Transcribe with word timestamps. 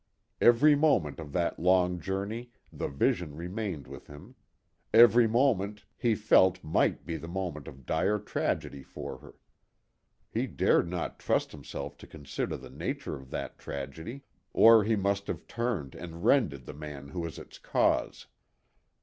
Every 0.41 0.73
moment 0.73 1.19
of 1.19 1.31
that 1.33 1.59
long 1.59 1.99
journey 1.99 2.49
the 2.73 2.87
vision 2.87 3.35
remained 3.35 3.85
with 3.85 4.07
him; 4.07 4.33
every 4.91 5.27
moment 5.27 5.85
he 5.95 6.15
felt 6.15 6.63
might 6.63 7.05
be 7.05 7.17
the 7.17 7.27
moment 7.27 7.67
of 7.67 7.85
dire 7.85 8.17
tragedy 8.17 8.81
for 8.81 9.19
her. 9.19 9.35
He 10.31 10.47
dared 10.47 10.89
not 10.89 11.19
trust 11.19 11.51
himself 11.51 11.97
to 11.97 12.07
consider 12.07 12.57
the 12.57 12.71
nature 12.71 13.15
of 13.15 13.29
that 13.29 13.59
tragedy, 13.59 14.23
or 14.53 14.83
he 14.83 14.95
must 14.95 15.27
have 15.27 15.45
turned 15.45 15.93
and 15.93 16.25
rended 16.25 16.65
the 16.65 16.73
man 16.73 17.09
who 17.09 17.19
was 17.19 17.37
its 17.37 17.59
cause. 17.59 18.25